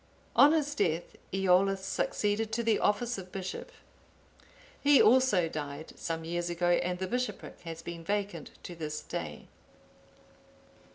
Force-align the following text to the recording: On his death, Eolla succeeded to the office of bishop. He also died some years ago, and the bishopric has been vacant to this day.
On 0.35 0.51
his 0.51 0.73
death, 0.73 1.15
Eolla 1.31 1.77
succeeded 1.77 2.51
to 2.53 2.63
the 2.63 2.79
office 2.79 3.19
of 3.19 3.31
bishop. 3.31 3.71
He 4.81 4.99
also 4.99 5.47
died 5.47 5.93
some 5.95 6.25
years 6.25 6.49
ago, 6.49 6.69
and 6.69 6.97
the 6.97 7.05
bishopric 7.05 7.59
has 7.65 7.83
been 7.83 8.03
vacant 8.03 8.49
to 8.63 8.73
this 8.75 9.03
day. 9.03 9.47